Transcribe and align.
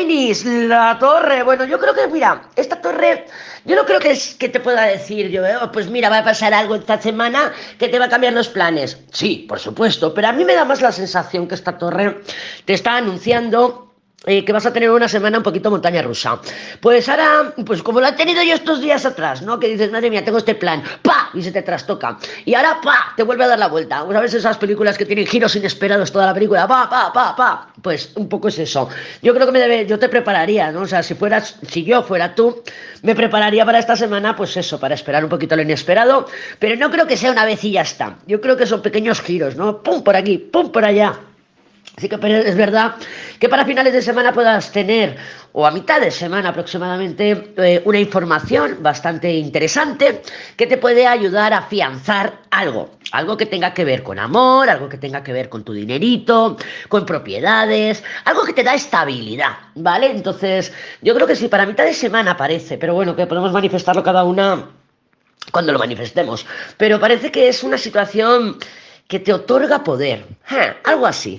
Géminis, 0.00 0.46
la 0.46 0.98
torre. 0.98 1.42
Bueno, 1.42 1.66
yo 1.66 1.78
creo 1.78 1.92
que, 1.92 2.08
mira, 2.08 2.48
esta 2.56 2.80
torre, 2.80 3.26
yo 3.66 3.76
no 3.76 3.84
creo 3.84 4.00
que, 4.00 4.14
te 4.48 4.60
pueda 4.60 4.84
decir 4.84 5.28
yo, 5.28 5.44
¿eh? 5.44 5.56
pues 5.74 5.90
mira, 5.90 6.08
va 6.08 6.18
a 6.18 6.24
pasar 6.24 6.54
algo 6.54 6.74
esta 6.74 6.98
semana 7.00 7.52
que 7.78 7.88
te 7.88 7.98
va 7.98 8.06
a 8.06 8.08
cambiar 8.08 8.32
los 8.32 8.48
planes. 8.48 8.96
Sí, 9.12 9.44
por 9.46 9.58
supuesto, 9.58 10.14
pero 10.14 10.28
a 10.28 10.32
mí 10.32 10.44
me 10.46 10.54
da 10.54 10.64
más 10.64 10.80
la 10.80 10.90
sensación 10.90 11.46
que 11.46 11.54
esta 11.54 11.76
torre 11.76 12.22
te 12.64 12.72
está 12.72 12.96
anunciando 12.96 13.92
eh, 14.24 14.42
que 14.42 14.52
vas 14.52 14.64
a 14.64 14.72
tener 14.72 14.90
una 14.90 15.08
semana 15.08 15.36
un 15.36 15.44
poquito 15.44 15.70
montaña 15.70 16.00
rusa. 16.00 16.40
Pues 16.80 17.06
ahora, 17.10 17.52
pues 17.66 17.82
como 17.82 18.00
lo 18.00 18.06
he 18.06 18.12
tenido 18.12 18.42
yo 18.42 18.54
estos 18.54 18.80
días 18.80 19.04
atrás, 19.04 19.42
¿no? 19.42 19.60
Que 19.60 19.68
dices, 19.68 19.92
madre 19.92 20.08
mía, 20.08 20.24
tengo 20.24 20.38
este 20.38 20.54
plan, 20.54 20.82
¡pa! 21.02 21.19
Y 21.34 21.42
se 21.42 21.52
te 21.52 21.62
trastoca. 21.62 22.18
Y 22.44 22.54
ahora, 22.54 22.80
¡pa! 22.82 23.12
Te 23.16 23.22
vuelve 23.22 23.44
a 23.44 23.48
dar 23.48 23.58
la 23.58 23.68
vuelta. 23.68 24.04
¿Sabes 24.10 24.34
esas 24.34 24.56
películas 24.58 24.98
que 24.98 25.06
tienen 25.06 25.26
giros 25.26 25.54
inesperados 25.56 26.12
toda 26.12 26.26
la 26.26 26.34
película? 26.34 26.66
¡Pa, 26.66 26.88
pa, 26.88 27.12
pa, 27.12 27.36
pa! 27.36 27.68
Pues 27.80 28.12
un 28.16 28.28
poco 28.28 28.48
es 28.48 28.58
eso. 28.58 28.88
Yo 29.22 29.34
creo 29.34 29.46
que 29.46 29.52
me 29.52 29.60
debe, 29.60 29.86
yo 29.86 29.98
te 29.98 30.08
prepararía, 30.08 30.70
¿no? 30.72 30.82
O 30.82 30.86
sea, 30.86 31.02
si 31.02 31.14
fueras, 31.14 31.56
si 31.66 31.84
yo 31.84 32.02
fuera 32.02 32.34
tú, 32.34 32.62
me 33.02 33.14
prepararía 33.14 33.64
para 33.64 33.78
esta 33.78 33.96
semana, 33.96 34.36
pues 34.36 34.56
eso, 34.56 34.78
para 34.80 34.94
esperar 34.94 35.24
un 35.24 35.30
poquito 35.30 35.56
lo 35.56 35.62
inesperado. 35.62 36.26
Pero 36.58 36.76
no 36.76 36.90
creo 36.90 37.06
que 37.06 37.16
sea 37.16 37.32
una 37.32 37.44
vez 37.44 37.62
y 37.64 37.72
ya 37.72 37.82
está. 37.82 38.16
Yo 38.26 38.40
creo 38.40 38.56
que 38.56 38.66
son 38.66 38.82
pequeños 38.82 39.20
giros, 39.20 39.56
¿no? 39.56 39.82
¡Pum! 39.82 40.02
Por 40.02 40.16
aquí, 40.16 40.38
¡pum! 40.38 40.70
Por 40.70 40.84
allá. 40.84 41.18
Así 42.00 42.08
que 42.08 42.16
es 42.16 42.56
verdad 42.56 42.94
que 43.38 43.48
para 43.48 43.66
finales 43.66 43.92
de 43.92 44.00
semana 44.00 44.32
puedas 44.32 44.72
tener, 44.72 45.18
o 45.52 45.66
a 45.66 45.70
mitad 45.70 46.00
de 46.00 46.10
semana 46.10 46.48
aproximadamente, 46.48 47.52
eh, 47.58 47.82
una 47.84 47.98
información 47.98 48.78
bastante 48.80 49.30
interesante 49.34 50.22
que 50.56 50.66
te 50.66 50.78
puede 50.78 51.06
ayudar 51.06 51.52
a 51.52 51.58
afianzar 51.58 52.38
algo. 52.50 52.90
Algo 53.12 53.36
que 53.36 53.44
tenga 53.44 53.74
que 53.74 53.84
ver 53.84 54.02
con 54.02 54.18
amor, 54.18 54.70
algo 54.70 54.88
que 54.88 54.96
tenga 54.96 55.22
que 55.22 55.34
ver 55.34 55.50
con 55.50 55.62
tu 55.62 55.74
dinerito, 55.74 56.56
con 56.88 57.04
propiedades, 57.04 58.02
algo 58.24 58.44
que 58.44 58.54
te 58.54 58.62
da 58.62 58.74
estabilidad, 58.74 59.58
¿vale? 59.74 60.10
Entonces, 60.10 60.72
yo 61.02 61.14
creo 61.14 61.26
que 61.26 61.36
sí, 61.36 61.48
para 61.48 61.66
mitad 61.66 61.84
de 61.84 61.92
semana 61.92 62.34
parece, 62.34 62.78
pero 62.78 62.94
bueno, 62.94 63.14
que 63.14 63.26
podemos 63.26 63.52
manifestarlo 63.52 64.02
cada 64.02 64.24
una 64.24 64.70
cuando 65.52 65.72
lo 65.72 65.78
manifestemos. 65.78 66.46
Pero 66.78 66.98
parece 66.98 67.30
que 67.30 67.48
es 67.48 67.62
una 67.62 67.76
situación 67.76 68.56
que 69.10 69.18
te 69.18 69.32
otorga 69.34 69.82
poder. 69.82 70.24
algo 70.84 71.04
así. 71.04 71.38